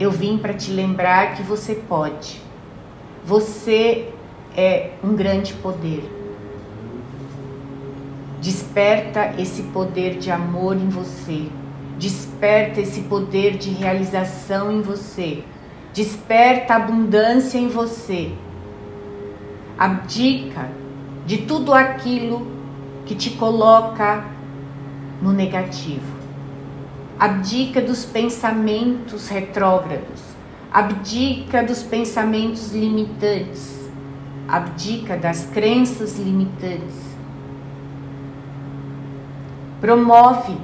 [0.00, 2.40] Eu vim para te lembrar que você pode.
[3.22, 4.08] Você
[4.56, 6.10] é um grande poder.
[8.40, 11.46] Desperta esse poder de amor em você.
[11.98, 15.44] Desperta esse poder de realização em você.
[15.92, 18.32] Desperta abundância em você.
[19.78, 20.70] Abdica
[21.26, 22.46] de tudo aquilo
[23.04, 24.40] que te coloca
[25.22, 26.20] no negativo.
[27.18, 30.20] Abdica dos pensamentos retrógrados.
[30.72, 33.88] Abdica dos pensamentos limitantes.
[34.48, 37.12] Abdica das crenças limitantes.
[39.80, 40.56] Promove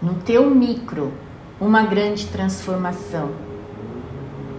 [0.00, 1.12] no teu micro
[1.60, 3.30] uma grande transformação.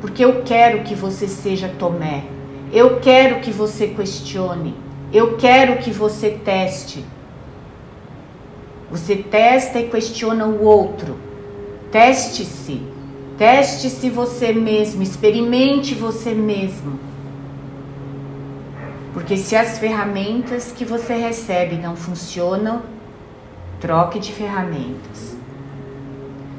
[0.01, 2.25] Porque eu quero que você seja Tomé.
[2.71, 4.75] Eu quero que você questione.
[5.11, 7.03] Eu quero que você teste.
[8.91, 11.17] Você testa e questiona o outro.
[11.91, 12.81] Teste-se.
[13.37, 15.03] Teste-se você mesmo.
[15.03, 16.99] Experimente você mesmo.
[19.13, 22.81] Porque se as ferramentas que você recebe não funcionam,
[23.79, 25.37] troque de ferramentas.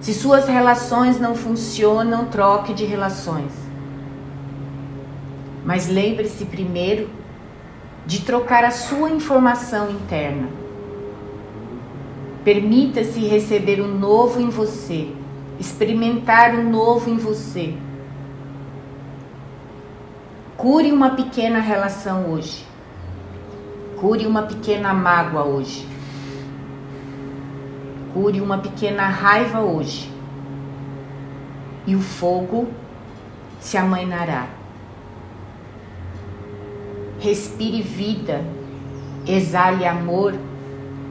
[0.01, 3.53] Se suas relações não funcionam, troque de relações.
[5.65, 7.11] Mas lembre-se primeiro
[8.07, 10.60] de trocar a sua informação interna.
[12.45, 15.13] Permita-se receber o novo em você,
[15.59, 17.75] experimentar o novo em você.
[20.57, 22.65] Cure uma pequena relação hoje.
[24.01, 25.87] Cure uma pequena mágoa hoje.
[28.15, 30.11] Cure uma pequena raiva hoje.
[31.87, 32.69] E o fogo
[33.61, 34.47] se amainará.
[37.19, 38.43] Respire vida,
[39.27, 40.35] exale amor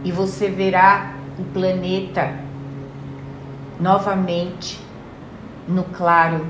[0.03, 2.33] e você verá o planeta
[3.79, 4.79] novamente
[5.67, 6.45] no claro,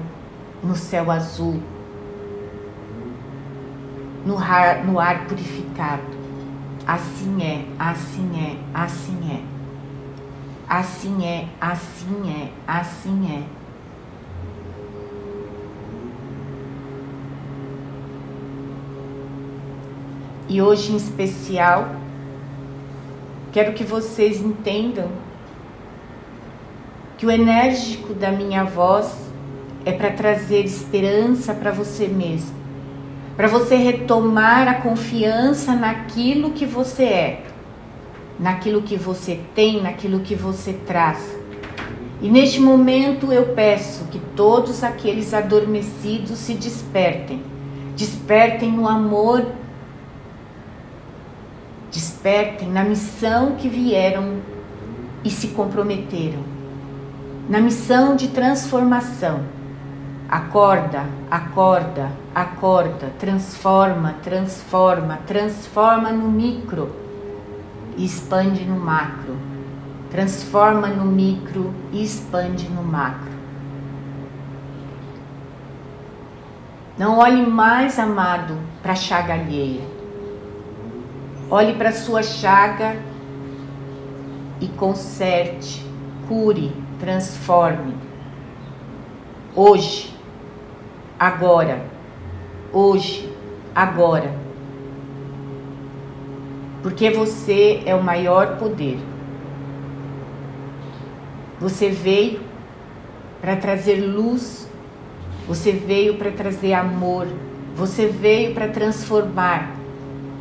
[0.63, 1.61] no céu azul,
[4.25, 6.17] no ar, no ar purificado.
[6.87, 9.59] Assim é, assim é, assim é.
[10.67, 13.59] Assim é, assim é, assim é.
[20.47, 21.89] E hoje em especial,
[23.51, 25.09] quero que vocês entendam
[27.17, 29.13] que o enérgico da minha voz
[29.85, 32.55] é para trazer esperança para você mesmo,
[33.35, 37.43] para você retomar a confiança naquilo que você é,
[38.39, 41.37] naquilo que você tem, naquilo que você traz.
[42.21, 47.41] E neste momento eu peço que todos aqueles adormecidos se despertem,
[47.95, 49.45] despertem no amor
[52.19, 54.41] despertem na missão que vieram
[55.23, 56.43] e se comprometeram,
[57.47, 59.39] na missão de transformação.
[60.27, 66.93] Acorda, acorda, acorda, transforma, transforma, transforma no micro
[67.95, 69.37] e expande no macro.
[70.11, 73.31] Transforma no micro e expande no macro.
[76.97, 79.98] Não olhe mais, amado, para a chaga alheia
[81.51, 82.95] Olhe para sua chaga
[84.61, 85.83] e conserte,
[86.27, 87.95] cure, transforme.
[89.55, 90.15] Hoje,
[91.17, 91.83] agora,
[92.71, 93.33] hoje,
[93.73, 94.31] agora.
[96.83, 98.99] Porque você é o maior poder.
[101.59, 102.41] Você veio
[103.41, 104.69] para trazer luz,
[105.47, 107.27] você veio para trazer amor,
[107.75, 109.78] você veio para transformar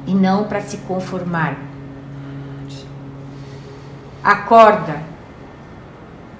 [0.08, 1.58] e não para se conformar.
[4.24, 5.02] Acorda,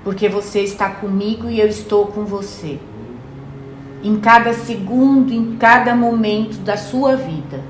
[0.03, 2.81] porque você está comigo e eu estou com você.
[4.03, 7.61] Em cada segundo, em cada momento da sua vida.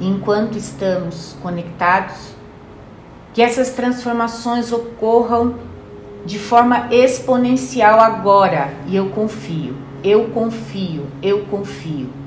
[0.00, 2.34] Enquanto estamos conectados,
[3.32, 5.54] que essas transformações ocorram
[6.24, 12.25] de forma exponencial agora, e eu confio, eu confio, eu confio.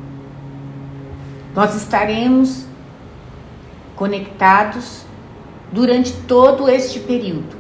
[1.56, 2.66] Nós estaremos
[3.96, 5.04] conectados
[5.72, 7.58] durante todo este período,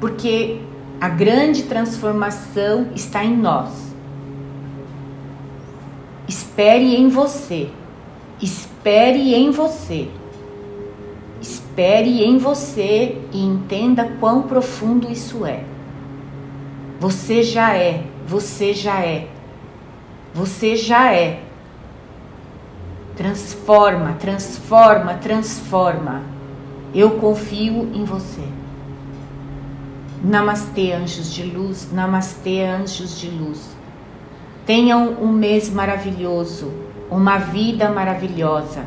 [0.00, 0.60] porque
[1.00, 3.94] a grande transformação está em nós.
[6.26, 7.70] Espere em você,
[8.40, 10.08] espere em você,
[11.40, 15.62] espere em você e entenda quão profundo isso é.
[16.98, 19.28] Você já é, você já é,
[20.32, 21.42] você já é
[23.16, 26.22] Transforma, transforma, transforma.
[26.92, 28.42] Eu confio em você.
[30.22, 33.70] Namastê, anjos de luz, namastê, anjos de luz.
[34.66, 36.72] Tenham um mês maravilhoso,
[37.10, 38.84] uma vida maravilhosa.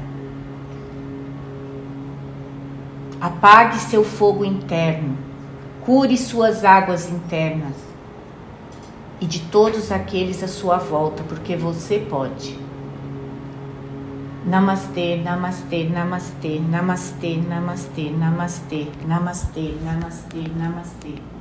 [3.21, 5.17] Apague seu fogo interno,
[5.85, 7.75] cure suas águas internas
[9.21, 12.66] e de todos aqueles à sua volta, porque você pode.
[14.47, 21.36] Namastê, namastê, namastê, namastê, namastê, namastê, namastê, namastê, namastê.